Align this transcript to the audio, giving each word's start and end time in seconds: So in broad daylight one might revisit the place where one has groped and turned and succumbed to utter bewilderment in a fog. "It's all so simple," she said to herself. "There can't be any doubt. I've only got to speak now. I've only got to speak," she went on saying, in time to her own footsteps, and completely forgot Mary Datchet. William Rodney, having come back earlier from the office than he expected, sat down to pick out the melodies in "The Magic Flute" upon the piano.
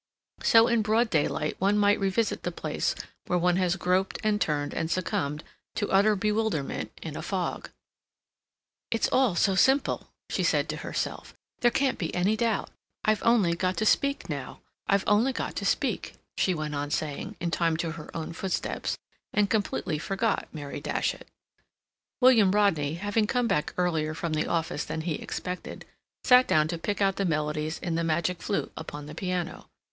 So 0.41 0.65
in 0.67 0.81
broad 0.81 1.11
daylight 1.11 1.61
one 1.61 1.77
might 1.77 1.99
revisit 1.99 2.41
the 2.41 2.51
place 2.51 2.95
where 3.27 3.37
one 3.37 3.57
has 3.57 3.75
groped 3.75 4.17
and 4.23 4.41
turned 4.41 4.73
and 4.73 4.89
succumbed 4.89 5.43
to 5.75 5.91
utter 5.91 6.15
bewilderment 6.15 6.91
in 7.03 7.15
a 7.15 7.21
fog. 7.21 7.69
"It's 8.89 9.07
all 9.09 9.35
so 9.35 9.53
simple," 9.53 10.07
she 10.27 10.41
said 10.41 10.67
to 10.69 10.77
herself. 10.77 11.35
"There 11.59 11.69
can't 11.69 11.99
be 11.99 12.11
any 12.15 12.35
doubt. 12.35 12.71
I've 13.05 13.21
only 13.21 13.53
got 13.53 13.77
to 13.77 13.85
speak 13.85 14.27
now. 14.27 14.61
I've 14.87 15.03
only 15.05 15.33
got 15.33 15.55
to 15.57 15.65
speak," 15.65 16.15
she 16.35 16.55
went 16.55 16.73
on 16.73 16.89
saying, 16.89 17.35
in 17.39 17.51
time 17.51 17.77
to 17.77 17.91
her 17.91 18.09
own 18.17 18.33
footsteps, 18.33 18.97
and 19.31 19.51
completely 19.51 19.99
forgot 19.99 20.47
Mary 20.51 20.79
Datchet. 20.81 21.27
William 22.19 22.49
Rodney, 22.53 22.95
having 22.95 23.27
come 23.27 23.47
back 23.47 23.71
earlier 23.77 24.15
from 24.15 24.33
the 24.33 24.47
office 24.47 24.83
than 24.83 25.01
he 25.01 25.13
expected, 25.17 25.85
sat 26.23 26.47
down 26.47 26.67
to 26.69 26.79
pick 26.79 27.01
out 27.03 27.17
the 27.17 27.23
melodies 27.25 27.77
in 27.77 27.93
"The 27.93 28.03
Magic 28.03 28.41
Flute" 28.41 28.71
upon 28.75 29.05
the 29.05 29.13
piano. 29.13 29.69